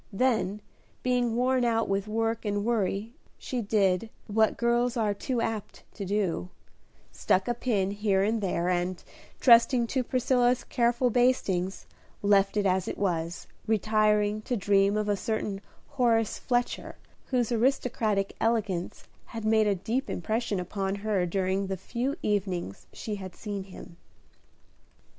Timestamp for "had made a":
19.25-19.75